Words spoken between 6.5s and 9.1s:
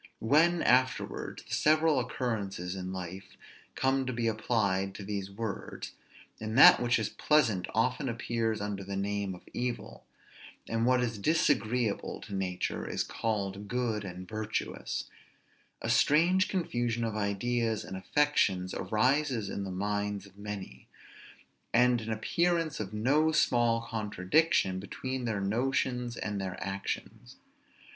that which is pleasant often appears under the